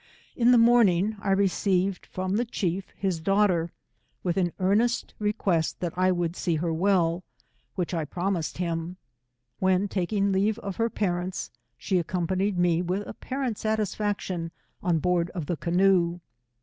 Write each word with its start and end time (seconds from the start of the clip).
In 0.35 0.51
the 0.51 0.57
morning 0.57 1.15
I 1.21 1.29
received 1.29 2.07
from 2.07 2.35
the 2.35 2.43
chief 2.43 2.91
his 2.97 3.19
daughter, 3.19 3.69
with 4.23 4.35
an 4.35 4.51
earnest 4.57 5.13
request 5.19 5.79
that 5.79 5.93
I 5.95 6.11
would 6.11 6.31
use 6.35 6.59
her 6.59 6.73
well, 6.73 7.23
which 7.75 7.93
I 7.93 8.05
promised 8.05 8.57
him; 8.57 8.97
when 9.59 9.87
taking 9.87 10.31
leave 10.31 10.57
of 10.57 10.77
her 10.77 10.89
parents, 10.89 11.51
she 11.77 11.99
accompanied 11.99 12.57
me 12.57 12.81
with 12.81 13.05
apparent 13.05 13.59
satisfaction 13.59 14.49
on 14.81 14.97
board 14.97 15.29
of 15.35 15.45
the 15.45 15.55
canoe. 15.55 16.19